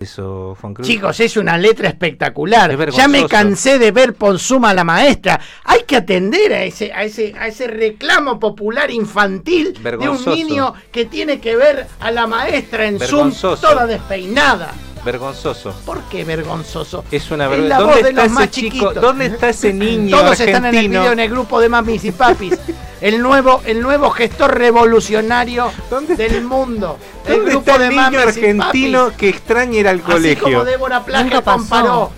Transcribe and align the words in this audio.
eso, 0.00 0.56
Juan 0.58 0.72
Cruz? 0.72 0.86
Chicos, 0.86 1.20
es 1.20 1.36
una 1.36 1.58
letra 1.58 1.88
espectacular. 1.88 2.72
Es 2.72 2.96
Ya 2.96 3.06
me 3.06 3.26
cansé 3.26 3.78
de 3.78 3.92
ver 3.92 4.14
por 4.14 4.38
suma 4.38 4.72
la 4.72 4.82
maestra. 4.82 5.38
Hay 5.64 5.82
que 5.86 5.96
atender 5.96 6.54
a 6.54 6.64
ese, 6.64 6.90
a 6.90 7.04
ese, 7.04 7.34
a 7.38 7.48
ese 7.48 7.66
reclamo 7.66 8.40
popular 8.40 8.90
infantil 8.90 9.74
de 9.74 10.08
un 10.08 10.24
niño 10.24 10.72
que 10.90 11.04
tiene 11.04 11.38
que 11.38 11.54
ver 11.54 11.86
a 12.00 12.10
la 12.10 12.26
maestra 12.26 12.86
en 12.86 12.98
Zoom 12.98 13.34
toda 13.34 13.86
despeinada. 13.86 14.72
Vergonzoso. 15.04 15.74
¿Por 15.84 16.02
qué 16.04 16.24
vergonzoso? 16.24 17.04
Es 17.10 17.30
una 17.30 17.48
vergüenza. 17.48 17.78
¿Dónde 17.78 18.02
de 18.02 18.08
está 18.10 18.24
ese 18.24 18.50
chico? 18.50 18.94
¿Dónde 18.94 19.26
está 19.26 19.48
ese 19.50 19.72
niño 19.74 20.16
Todos 20.16 20.40
están 20.40 20.64
en 20.64 20.64
el 20.64 20.76
argentino? 20.76 21.00
video 21.00 21.12
en 21.12 21.20
el 21.20 21.30
grupo 21.30 21.60
de 21.60 21.68
mamis 21.68 22.04
y 22.04 22.12
papis. 22.12 22.58
El 23.00 23.22
nuevo, 23.22 23.62
el 23.64 23.80
nuevo 23.80 24.10
gestor 24.10 24.56
revolucionario 24.58 25.72
¿Dónde 25.88 26.12
está- 26.14 26.24
del 26.24 26.44
mundo. 26.44 26.98
El 27.26 27.36
¿Dónde 27.36 27.50
grupo 27.52 27.70
está 27.70 27.84
el 27.84 27.90
de 27.90 27.96
niño 27.96 28.20
argentino 28.20 29.12
que 29.16 29.28
extraña 29.30 29.78
ir 29.78 29.88
al 29.88 29.96
Así 29.96 30.02
como 30.04 30.16
colegio? 30.16 30.64
Débora 30.64 31.04
pasó. 31.04 31.58
comparó 31.58 32.10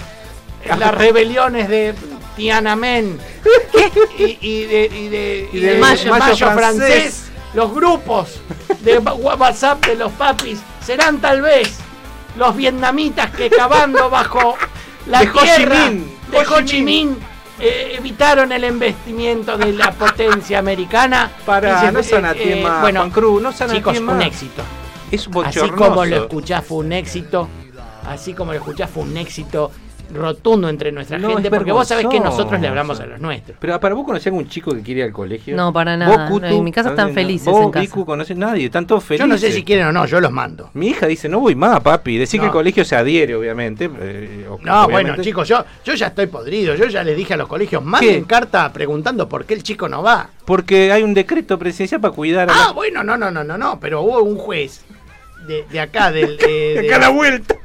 las 0.78 0.94
rebeliones 0.94 1.68
de 1.68 1.94
Tiananmen 2.36 3.18
y, 4.18 4.38
y 4.40 4.64
de, 4.64 4.84
y 4.92 5.08
de- 5.08 5.48
Y 5.52 5.56
y 5.58 5.60
de 5.60 5.74
de 5.74 5.80
Mayo- 5.80 6.10
Mayo, 6.10 6.24
Mayo 6.24 6.50
francés. 6.52 6.88
francés. 6.88 7.22
Los 7.54 7.72
grupos 7.74 8.40
de 8.80 8.98
WhatsApp 8.98 9.84
de 9.86 9.94
los 9.96 10.10
papis 10.12 10.58
serán 10.84 11.20
tal 11.20 11.42
vez 11.42 11.74
los 12.36 12.56
vietnamitas 12.56 13.30
que 13.30 13.50
cavando 13.50 14.08
bajo 14.08 14.56
la 15.06 15.20
De 15.20 15.28
Ho 15.28 15.32
Chi 15.34 15.40
tierra 15.56 15.88
Minh. 15.90 16.18
de 16.30 16.38
Ho 16.38 16.42
Chi 16.42 16.52
Ho 16.54 16.60
Chi 16.62 16.82
Minh 16.82 17.16
eh, 17.62 17.94
evitaron 17.96 18.50
el 18.52 18.64
investimiento 18.64 19.56
de 19.56 19.72
la 19.72 19.92
potencia 19.92 20.58
americana. 20.58 21.30
Para, 21.46 21.84
Y 21.84 21.86
se- 21.86 21.92
no 21.92 21.98
eh, 22.00 22.02
a 22.02 22.34
eh, 22.58 22.62
más, 22.62 22.80
bueno, 22.80 23.00
Juan 23.00 23.10
Cruz, 23.10 23.40
no 23.42 23.52
a 23.72 23.76
chicos, 23.76 23.92
ti 23.94 23.98
un 24.02 24.22
éxito. 24.22 24.62
Es 25.10 25.28
Así 25.44 25.70
como 25.70 26.04
lo 26.04 26.16
escuchás 26.16 26.64
fue 26.66 26.78
un 26.78 26.92
éxito, 26.92 27.48
así 28.06 28.34
como 28.34 28.52
lo 28.52 28.58
escuchás 28.58 28.90
fue 28.90 29.02
un 29.04 29.16
éxito 29.16 29.70
rotundo 30.12 30.68
entre 30.68 30.92
nuestra 30.92 31.18
No, 31.18 31.30
gente, 31.34 31.50
porque 31.50 31.72
vos 31.72 31.86
sabés 31.88 32.06
que 32.06 32.20
nosotros 32.20 32.60
le 32.60 32.68
hablamos 32.68 32.98
a 33.00 33.06
los 33.06 33.20
nuestros. 33.20 33.56
Pero 33.60 33.78
para 33.80 33.94
vos 33.94 34.04
conocés 34.04 34.26
algún 34.28 34.48
chico 34.48 34.72
que 34.72 34.80
quiere 34.82 35.00
ir 35.00 35.06
al 35.06 35.12
colegio. 35.12 35.56
No, 35.56 35.72
para 35.72 35.96
¿Vos, 36.06 36.40
nada. 36.40 36.50
En 36.50 36.64
mi 36.64 36.72
casa 36.72 36.90
están 36.90 37.08
¿Vos, 37.08 37.14
felices 37.14 37.46
Vos, 37.52 37.62
en 37.64 37.70
casa. 37.70 37.80
Vicu, 37.82 38.04
conocés 38.04 38.36
nadie, 38.36 38.66
están 38.66 38.86
todos 38.86 39.02
Yo 39.04 39.06
felices. 39.08 39.28
no 39.28 39.38
sé 39.38 39.52
si 39.52 39.62
quieren 39.64 39.86
o 39.86 39.92
no, 39.92 40.06
yo 40.06 40.20
los 40.20 40.30
mando. 40.32 40.70
Mi 40.74 40.88
hija 40.88 41.06
dice, 41.06 41.28
no 41.28 41.40
voy 41.40 41.54
más, 41.54 41.80
papi. 41.80 42.18
Decir 42.18 42.40
que 42.40 42.46
el 42.46 42.52
colegio 42.52 42.84
se 42.84 42.96
adhiere, 42.96 43.34
obviamente. 43.34 43.90
eh, 44.00 44.46
o- 44.48 44.58
No, 44.62 44.84
obviamente. 44.84 45.10
bueno, 45.10 45.22
chicos, 45.22 45.48
yo, 45.48 45.64
yo 45.84 45.94
ya 45.94 46.08
estoy 46.08 46.26
podrido. 46.26 46.74
Yo 46.74 46.86
ya 46.86 47.02
les 47.04 47.16
dije 47.16 47.34
a 47.34 47.36
los 47.36 47.48
colegios, 47.48 47.82
manden 47.84 48.22
¿Qué? 48.22 48.26
carta 48.26 48.72
preguntando 48.72 49.28
por 49.28 49.44
qué 49.44 49.54
el 49.54 49.62
chico 49.62 49.88
no 49.88 50.02
va. 50.02 50.28
Porque 50.44 50.92
hay 50.92 51.02
un 51.02 51.14
decreto 51.14 51.58
presidencial 51.58 52.00
para 52.00 52.14
cuidar 52.14 52.50
a 52.50 52.52
Ah, 52.54 52.66
la- 52.68 52.72
bueno, 52.72 53.02
no, 53.04 53.16
no, 53.16 53.30
no, 53.30 53.42
no, 53.44 53.56
no, 53.56 53.78
pero 53.80 54.02
hubo 54.02 54.20
un 54.22 54.36
juez 54.36 54.84
de, 55.46 55.64
de 55.70 55.80
acá, 55.80 56.10
del... 56.12 56.38
eh, 56.46 56.74
de 56.76 56.82
de- 56.82 56.86
acá 56.88 56.96
a 56.96 57.00
la 57.00 57.08
vuelta. 57.10 57.56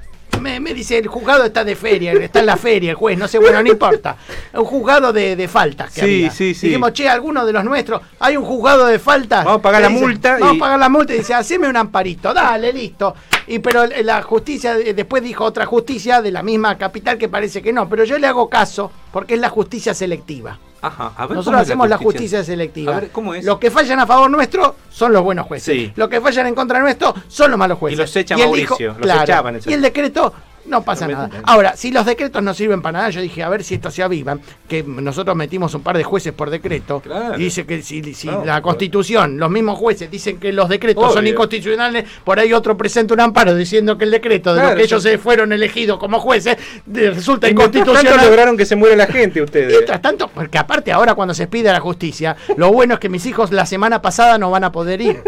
Me, 0.42 0.60
me 0.60 0.74
dice, 0.74 0.98
el 0.98 1.08
juzgado 1.08 1.44
está 1.46 1.64
de 1.64 1.76
feria, 1.76 2.14
está 2.14 2.40
en 2.40 2.46
la 2.46 2.58
feria, 2.58 2.92
el 2.92 2.96
juez, 2.96 3.18
no 3.18 3.28
sé, 3.28 3.38
bueno, 3.40 3.62
no 3.64 3.70
importa. 3.70 4.16
Un 4.54 4.66
juzgado 4.66 5.12
de, 5.14 5.36
de 5.36 5.48
faltas 5.48 5.94
que 5.94 6.02
Sí, 6.02 6.06
había. 6.06 6.32
sí, 6.32 6.54
sí. 6.54 6.68
Dijimos, 6.68 6.94
che, 6.94 7.08
alguno 7.10 7.46
de 7.46 7.54
los 7.54 7.64
nuestros, 7.64 8.02
hay 8.20 8.38
un 8.38 8.44
juzgado 8.46 8.86
de 8.88 9.00
faltas. 9.00 9.46
Vamos 9.46 9.60
a 9.60 9.62
pagar 9.62 9.82
la 9.82 9.90
multa 9.90 10.38
Vamos 10.40 10.54
y- 10.54 10.58
a 10.58 10.60
pagar 10.60 10.80
la 10.80 10.90
multa 10.90 11.14
y 11.14 11.18
dice, 11.20 11.34
haceme 11.34 11.68
un 11.70 11.78
amparito, 11.78 12.34
dale, 12.34 12.72
listo. 12.74 13.16
Y 13.48 13.60
pero 13.60 13.86
la 13.86 14.22
justicia, 14.24 14.78
eh, 14.78 14.94
después 14.94 15.24
dijo 15.24 15.44
otra 15.46 15.66
justicia 15.66 16.22
de 16.22 16.32
la 16.32 16.44
misma 16.44 16.78
capital 16.78 17.18
que 17.18 17.30
parece 17.30 17.62
que 17.62 17.72
no, 17.72 17.88
pero 17.88 18.04
yo 18.04 18.18
le 18.18 18.28
hago 18.28 18.50
caso 18.50 18.92
porque 19.12 19.36
es 19.36 19.40
la 19.40 19.50
justicia 19.50 19.94
selectiva. 19.94 20.60
Ajá, 20.82 21.12
a 21.18 21.26
ver, 21.28 21.36
Nosotros 21.38 21.46
¿cómo 21.46 21.58
es 21.58 21.62
hacemos 21.64 21.90
la 21.90 21.98
justicia 21.98 22.44
selectiva. 22.44 22.96
A 22.98 23.00
ver, 23.00 23.10
¿cómo 23.12 23.34
es? 23.34 23.44
Los 23.44 23.58
que 23.60 23.72
fallan 23.72 24.00
a 24.00 24.06
favor 24.08 24.30
nuestro 24.30 24.76
son 24.90 25.12
los 25.12 25.24
buenos 25.24 25.46
jueces. 25.48 25.74
Sí. 25.76 25.92
Los 25.96 26.08
que 26.10 26.22
fallan 26.22 26.48
en 26.48 26.56
contra 26.56 26.80
nuestro 26.80 27.14
son 27.28 27.50
los 27.52 27.58
malos 27.60 27.78
jueces. 27.80 27.98
Y 27.98 28.02
los 28.02 28.16
echa 28.16 28.36
el 28.36 28.42
Mauricio, 28.42 28.96
los 29.00 29.24
echaban 29.24 29.56
ese- 29.56 29.70
Y 29.72 29.74
el 29.74 29.82
decreto 29.82 30.34
no 30.68 30.84
pasa 30.84 31.08
nada. 31.08 31.30
Ahora, 31.44 31.76
si 31.76 31.92
los 31.92 32.06
decretos 32.06 32.42
no 32.44 32.54
sirven 32.54 32.82
para 32.82 33.00
nada, 33.00 33.10
yo 33.10 33.22
dije, 33.22 33.44
a 33.44 33.50
ver 33.50 33.64
si 33.64 33.76
esto 33.76 33.90
se 33.92 34.04
avivan, 34.04 34.42
que 34.68 34.84
nosotros 34.84 35.36
metimos 35.36 35.74
un 35.74 35.82
par 35.82 35.98
de 35.98 36.04
jueces 36.04 36.34
por 36.34 36.50
decreto. 36.50 37.00
Claro. 37.00 37.36
Y 37.40 37.44
dice 37.44 37.66
que 37.66 37.82
si, 37.82 38.14
si 38.14 38.28
No, 38.28 38.44
la 38.46 38.62
constitución, 38.62 39.38
los 39.38 39.50
mismos 39.50 39.78
jueces 39.78 40.10
dicen 40.12 40.40
que 40.40 40.52
los 40.54 40.70
decretos 40.70 41.14
son 41.14 41.26
inconstitucionales, 41.28 42.06
por 42.24 42.40
ahí 42.40 42.54
otro 42.54 42.78
presenta 42.78 43.14
un 43.14 43.20
amparo 43.22 43.56
diciendo 43.56 43.98
que 43.98 44.04
el 44.06 44.12
decreto 44.12 44.54
de 44.54 44.60
Claro, 44.60 44.72
lo 44.72 44.78
que 44.78 44.84
ellos 44.84 45.04
sí. 45.04 45.10
se 45.10 45.18
fueron 45.18 45.52
elegidos 45.54 45.98
como 46.00 46.20
jueces 46.20 46.58
resulta 46.86 47.48
Y 47.50 47.54
mientras 47.54 47.72
tanto 47.72 47.92
inconstitucional. 47.92 48.26
lograron 48.26 48.58
que 48.58 48.66
se 48.66 48.76
muera 48.76 48.96
la 48.96 49.08
gente 49.08 49.42
ustedes. 49.42 49.72
Mientras 49.72 50.02
tanto, 50.02 50.28
porque 50.28 50.58
aparte 50.58 50.92
ahora 50.92 51.16
cuando 51.16 51.34
se 51.34 51.48
pide 51.48 51.70
a 51.70 51.74
la 51.74 51.80
justicia, 51.80 52.36
lo 52.56 52.72
bueno 52.72 52.96
es 52.96 53.00
que 53.00 53.10
mis 53.10 53.26
hijos 53.26 53.52
la 53.52 53.66
semana 53.66 54.02
pasada 54.02 54.38
no 54.38 54.52
van 54.52 54.64
a 54.64 54.72
poder 54.72 55.02
ir. 55.02 55.22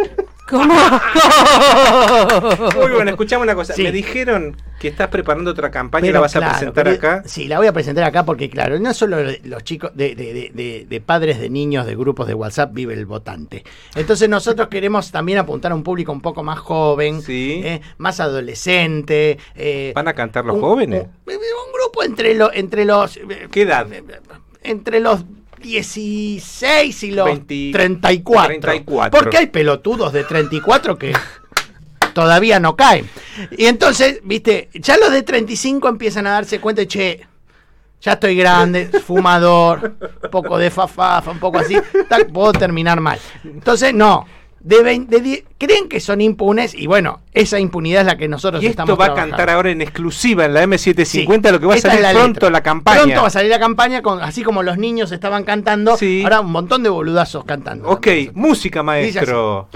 ¿Cómo? 0.49 0.73
Muy 2.75 2.91
bueno, 2.93 3.11
escuchame 3.11 3.43
una 3.43 3.55
cosa. 3.55 3.73
Sí. 3.73 3.83
Me 3.83 3.91
dijeron 3.91 4.55
que 4.79 4.87
estás 4.87 5.09
preparando 5.09 5.51
otra 5.51 5.69
campaña 5.71 6.07
y 6.07 6.11
la 6.11 6.19
vas 6.21 6.31
claro, 6.31 6.47
a 6.47 6.49
presentar 6.51 6.83
pero- 6.85 6.95
acá. 6.95 7.23
Sí, 7.25 7.47
la 7.47 7.57
voy 7.57 7.67
a 7.67 7.73
presentar 7.73 8.03
acá 8.05 8.25
porque, 8.25 8.49
claro, 8.49 8.79
no 8.79 8.93
solo 8.93 9.17
los 9.43 9.63
chicos 9.63 9.91
de, 9.95 10.15
de- 10.15 10.33
de- 10.33 10.51
de- 10.53 10.85
de 10.89 11.01
padres 11.01 11.39
de 11.39 11.49
niños 11.49 11.85
de 11.85 11.95
grupos 11.95 12.27
de 12.27 12.33
WhatsApp 12.33 12.71
vive 12.73 12.93
el 12.93 13.05
votante. 13.05 13.63
Entonces 13.95 14.29
nosotros 14.29 14.67
queremos 14.71 15.11
también 15.11 15.37
apuntar 15.39 15.71
a 15.71 15.75
un 15.75 15.83
público 15.83 16.11
un 16.11 16.21
poco 16.21 16.43
más 16.43 16.59
joven, 16.59 17.21
Sí. 17.21 17.61
eh, 17.63 17.81
más 17.97 18.19
adolescente. 18.19 19.37
eh, 19.55 19.91
¿Van 19.95 20.07
a 20.07 20.13
cantar 20.13 20.45
los 20.45 20.55
un- 20.55 20.61
jóvenes? 20.61 21.03
Un, 21.27 21.33
un 21.33 21.73
grupo 21.73 22.03
entre, 22.03 22.33
lo- 22.35 22.51
entre 22.53 22.85
los... 22.85 23.17
eh, 23.17 23.47
¿Qué 23.51 23.63
edad? 23.63 23.87
Entre 24.63 24.99
los 24.99 25.23
16 25.59 27.03
y 27.03 27.11
los 27.11 27.25
20 27.25 27.69
34. 27.73 28.59
34. 28.59 29.19
Porque 29.19 29.37
hay 29.37 29.47
pelotudos 29.47 30.13
de 30.13 30.23
34 30.23 30.97
que 30.97 31.13
todavía 32.13 32.59
no 32.59 32.75
caen. 32.75 33.09
Y 33.51 33.65
entonces, 33.65 34.19
viste, 34.23 34.69
ya 34.73 34.97
los 34.97 35.11
de 35.11 35.23
35 35.23 35.87
empiezan 35.87 36.27
a 36.27 36.31
darse 36.31 36.59
cuenta, 36.59 36.85
che, 36.85 37.25
ya 38.01 38.13
estoy 38.13 38.35
grande, 38.35 38.87
fumador, 39.05 39.95
un 40.23 40.29
poco 40.29 40.57
de 40.57 40.71
fafafa, 40.71 41.31
un 41.31 41.39
poco 41.39 41.59
así, 41.59 41.77
tal, 42.07 42.27
puedo 42.27 42.53
terminar 42.53 42.99
mal. 42.99 43.19
Entonces, 43.43 43.93
no. 43.93 44.25
De 44.61 44.83
vein- 44.83 45.07
de 45.07 45.21
die- 45.21 45.45
creen 45.57 45.87
que 45.87 46.01
son 46.01 46.19
impunes 46.19 46.75
y 46.75 46.85
bueno, 46.85 47.21
esa 47.33 47.59
impunidad 47.59 48.01
es 48.01 48.07
la 48.07 48.17
que 48.17 48.27
nosotros 48.27 48.61
Y 48.61 48.67
estamos 48.67 48.91
esto 48.91 48.99
va 48.99 49.05
a 49.05 49.13
cantar 49.15 49.49
ahora 49.49 49.71
en 49.71 49.81
exclusiva 49.81 50.43
en 50.45 50.53
la 50.53 50.61
Sí. 50.61 50.65
M750, 50.67 51.51
lo 51.51 51.59
que 51.61 51.65
va 51.65 51.75
a 51.75 51.77
salir 51.77 52.01
la 52.01 52.11
pronto 52.11 52.27
letra. 52.33 52.49
la 52.49 52.61
campaña. 52.63 53.01
Pronto 53.03 53.21
va 53.21 53.27
a 53.27 53.31
salir 53.31 53.49
la 53.51 53.59
campaña, 53.59 54.01
con, 54.01 54.21
así 54.21 54.43
como 54.43 54.61
los 54.61 54.77
niños 54.77 55.11
estaban 55.13 55.45
cantando. 55.45 55.95
Sí. 55.95 56.21
Ahora 56.23 56.41
un 56.41 56.51
montón 56.51 56.83
de 56.83 56.89
boludazos 56.89 57.45
cantando. 57.45 57.87
Ok, 57.89 58.05
también. 58.05 58.31
música 58.35 58.83
maestro. 58.83 59.69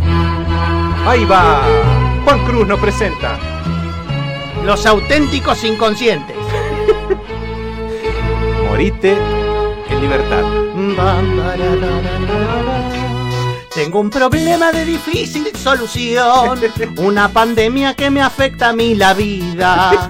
Ahí 1.06 1.24
va. 1.26 1.62
Juan 2.26 2.46
Cruz 2.46 2.68
nos 2.68 2.80
presenta. 2.80 3.38
Los 4.66 4.86
auténticos 4.86 5.64
inconscientes. 5.64 6.36
Morite 8.70 9.16
en 9.90 10.02
libertad. 10.02 10.44
Tengo 13.84 14.00
un 14.00 14.10
problema 14.10 14.72
de 14.72 14.86
difícil 14.86 15.46
solución, 15.62 16.58
una 16.96 17.28
pandemia 17.28 17.94
que 17.94 18.10
me 18.10 18.22
afecta 18.22 18.70
a 18.70 18.74
mí 18.74 18.96
la 18.96 19.14
vida. 19.14 20.08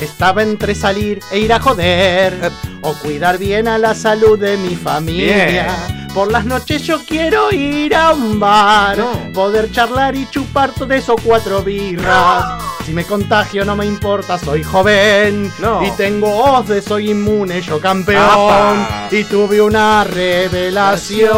Estaba 0.00 0.42
entre 0.42 0.74
salir 0.74 1.20
e 1.30 1.40
ir 1.40 1.52
a 1.52 1.60
joder 1.60 2.50
o 2.80 2.94
cuidar 2.94 3.36
bien 3.36 3.68
a 3.68 3.76
la 3.76 3.94
salud 3.94 4.38
de 4.38 4.56
mi 4.56 4.74
familia. 4.74 5.66
Por 6.14 6.32
las 6.32 6.46
noches 6.46 6.82
yo 6.82 7.04
quiero 7.04 7.52
ir 7.52 7.94
a 7.94 8.12
un 8.14 8.40
bar, 8.40 8.96
No. 8.96 9.10
poder 9.34 9.70
charlar 9.70 10.16
y 10.16 10.26
chupar 10.30 10.70
tres 10.72 11.10
o 11.10 11.16
cuatro 11.22 11.62
birras. 11.62 12.62
Si 12.86 12.92
me 12.92 13.04
contagio 13.04 13.66
no 13.66 13.76
me 13.76 13.84
importa, 13.84 14.38
soy 14.38 14.62
joven 14.64 15.52
No. 15.58 15.84
y 15.86 15.90
tengo 15.90 16.30
voz 16.30 16.68
de 16.68 16.80
soy 16.80 17.10
inmune, 17.10 17.60
yo 17.60 17.78
campeón. 17.80 18.22
Apa. 18.22 19.08
Y 19.10 19.24
tuve 19.24 19.60
una 19.60 20.04
revelación. 20.04 21.30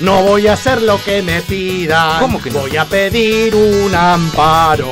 No 0.00 0.22
voy 0.22 0.48
a 0.48 0.54
hacer 0.54 0.80
lo 0.80 1.02
que 1.02 1.22
me 1.22 1.42
pidan. 1.42 2.20
¿Cómo 2.20 2.40
que 2.40 2.50
no? 2.50 2.60
Voy 2.60 2.76
a 2.76 2.86
pedir 2.86 3.54
un 3.54 3.94
amparo. 3.94 4.90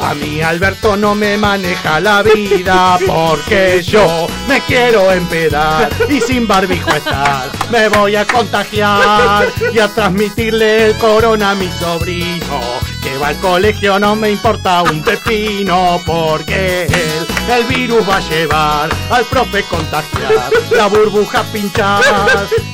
A 0.00 0.14
mí 0.14 0.42
Alberto 0.42 0.96
no 0.96 1.14
me 1.14 1.36
maneja 1.36 2.00
la 2.00 2.22
vida 2.22 2.98
porque 3.06 3.82
yo 3.82 4.26
me 4.48 4.60
quiero 4.60 5.12
empedar 5.12 5.90
y 6.08 6.20
sin 6.20 6.46
barbijo 6.46 6.90
estar. 6.90 7.50
Me 7.70 7.88
voy 7.88 8.16
a 8.16 8.26
contagiar 8.26 9.48
y 9.72 9.78
a 9.78 9.88
transmitirle 9.88 10.86
el 10.86 10.96
corona 10.98 11.52
a 11.52 11.54
mi 11.54 11.70
sobrino. 11.70 12.95
Que 13.06 13.18
va 13.18 13.28
al 13.28 13.36
colegio 13.36 14.00
no 14.00 14.16
me 14.16 14.30
importa 14.32 14.82
un 14.82 15.00
pepino 15.00 16.00
porque 16.04 16.86
él 16.86 17.26
el 17.48 17.64
virus 17.64 18.08
va 18.08 18.16
a 18.16 18.20
llevar 18.28 18.90
al 19.10 19.24
profe 19.26 19.62
contagiar, 19.70 20.50
la 20.72 20.88
burbuja 20.88 21.44
pinchar. 21.52 22.02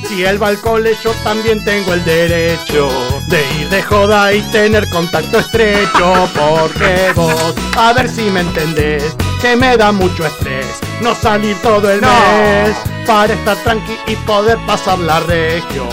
Si 0.07 0.23
él 0.23 0.41
va 0.41 0.47
al 0.47 0.59
cole 0.59 0.97
yo 1.03 1.11
también 1.23 1.63
tengo 1.63 1.93
el 1.93 2.03
derecho 2.03 2.89
de 3.27 3.45
ir 3.59 3.69
de 3.69 3.83
joda 3.83 4.33
y 4.33 4.41
tener 4.51 4.89
contacto 4.89 5.37
estrecho 5.37 6.27
porque 6.33 7.11
vos, 7.15 7.53
a 7.77 7.93
ver 7.93 8.09
si 8.09 8.23
me 8.31 8.39
entendés, 8.39 9.15
que 9.39 9.55
me 9.55 9.77
da 9.77 9.91
mucho 9.91 10.25
estrés 10.25 10.79
no 11.03 11.13
salir 11.15 11.55
todo 11.61 11.89
el 11.91 12.01
No. 12.01 12.07
mes 12.07 12.75
para 13.05 13.33
estar 13.33 13.57
tranqui 13.57 13.97
y 14.07 14.15
poder 14.17 14.57
pasar 14.65 14.97
la 14.99 15.19
regio. 15.19 15.87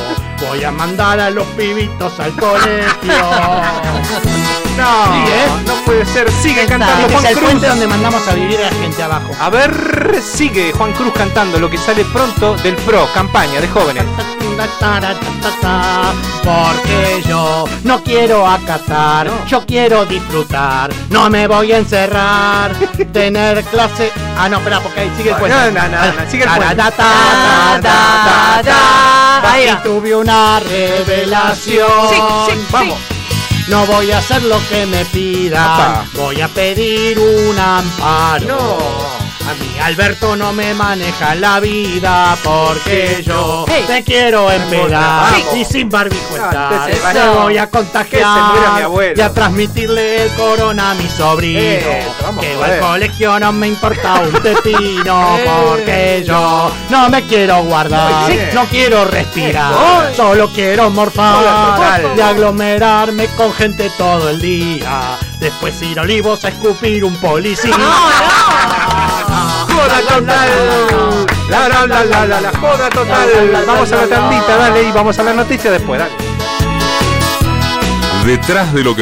Voy 0.48 0.64
a 0.64 0.70
mandar 0.70 1.20
a 1.20 1.28
los 1.30 1.46
pibitos 1.48 2.18
al 2.20 2.32
colegio. 2.36 2.90
No, 4.76 5.12
Sí, 5.12 5.30
¿eh? 5.30 5.46
no 5.66 5.74
puede 5.84 6.06
ser. 6.06 6.30
Sigue 6.32 6.64
cantando 6.64 7.02
Este 7.02 7.12
Juan 7.12 7.24
es 7.26 7.30
el 7.32 7.36
Cruz. 7.38 7.60
donde 7.60 7.86
mandamos 7.86 8.26
a 8.28 8.32
vivir 8.34 8.56
a 8.60 8.70
la 8.70 8.72
gente 8.80 9.02
abajo. 9.02 9.30
A 9.38 9.50
ver, 9.50 10.22
sigue 10.22 10.72
Juan 10.72 10.92
Cruz 10.94 11.12
cantando 11.14 11.58
lo 11.58 11.68
que 11.68 11.76
sale 11.76 12.02
pronto 12.06 12.54
del 12.56 12.76
PRO, 12.76 13.06
campaña 13.12 13.60
de 13.60 13.68
jóvenes. 13.68 14.04
Porque 16.42 17.22
yo 17.28 17.64
no 17.84 18.02
quiero 18.02 18.46
acatar, 18.46 19.26
No. 19.26 19.46
yo 19.46 19.64
quiero 19.66 20.04
disfrutar, 20.06 20.90
no 21.10 21.28
me 21.30 21.46
voy 21.46 21.72
a 21.72 21.78
encerrar, 21.78 22.72
tener 23.12 23.62
clase. 23.64 24.10
Ah, 24.38 24.48
no, 24.48 24.58
espera, 24.58 24.80
porque 24.80 25.00
ahí 25.00 25.12
sigue 25.16 25.30
el 25.30 25.36
cuento. 25.36 25.56
no, 25.58 25.70
no, 25.70 25.88
no, 25.88 26.30
sigue 26.30 26.44
el. 26.44 26.48
Ahí 29.42 29.66
tuve 29.82 30.14
una 30.14 30.60
revelación. 30.60 31.88
Sí, 32.10 32.16
sí, 32.48 32.66
Vamos. 32.70 32.98
No 33.68 33.86
voy 33.86 34.10
a 34.10 34.18
hacer 34.18 34.42
lo 34.42 34.58
que 34.68 34.84
me 34.86 35.04
pidan, 35.06 36.04
voy 36.14 36.40
a 36.40 36.48
pedir 36.48 37.18
un 37.18 37.56
amparo. 37.58 38.46
No. 38.48 39.19
A 39.48 39.54
mí 39.54 39.78
Alberto 39.82 40.36
no 40.36 40.52
me 40.52 40.74
maneja 40.74 41.34
la 41.34 41.58
vida 41.60 42.36
porque 42.44 43.22
yo 43.26 43.64
Hey. 43.66 43.84
te 43.86 44.04
quiero 44.04 44.50
empedar 44.50 45.32
y 45.56 45.64
sin 45.64 45.88
barbijo 45.88 46.36
No, 46.36 46.44
estar. 46.46 47.12
Te 47.12 47.18
no. 47.18 47.34
voy 47.42 47.58
a 47.58 47.64
mi 47.64 47.70
contagiar 47.70 48.88
y 49.16 49.20
a 49.20 49.32
transmitirle 49.32 50.24
el 50.24 50.30
corona 50.34 50.90
a 50.92 50.94
mi 50.94 51.08
sobrino. 51.08 51.60
Que 52.40 52.56
va 52.56 52.66
al 52.66 52.78
colegio 52.80 53.40
no 53.40 53.52
me 53.52 53.68
importa 53.68 54.14
un 54.20 54.32
pepino 54.42 55.38
Eh. 55.38 55.44
porque 55.46 56.24
yo 56.26 56.70
no 56.90 57.08
me 57.08 57.22
quiero 57.22 57.62
guardar, 57.64 58.30
no 58.52 58.64
quiero 58.66 59.04
respirar, 59.04 59.72
Eso. 60.12 60.16
solo 60.16 60.48
quiero 60.50 60.90
morfar 60.90 61.42
y 62.16 62.20
aglomerarme 62.20 63.26
con 63.36 63.52
gente 63.52 63.90
todo 63.96 64.28
el 64.30 64.40
día. 64.40 65.18
Después 65.40 65.80
ir 65.82 65.98
a 65.98 66.02
Olivos 66.02 66.44
a 66.44 66.48
escupir 66.48 67.02
un 67.04 67.16
policía. 67.16 67.74
Joda 69.80 70.00
total. 70.02 71.26
La 71.48 71.68
la 71.68 71.86
la 71.86 72.04
la 72.04 72.26
la 72.26 72.40
la 72.40 72.50
joda 72.50 72.90
total. 72.90 73.64
Vamos 73.66 73.90
a 73.90 73.96
la 73.96 74.06
tandita, 74.06 74.56
dale 74.58 74.82
y 74.82 74.92
vamos 74.92 75.18
a 75.18 75.22
la 75.22 75.32
noticia 75.32 75.70
después, 75.70 75.98
dale. 75.98 76.12
Detrás 78.26 78.74
de 78.74 78.84
lo 78.84 78.94
que 78.94 78.98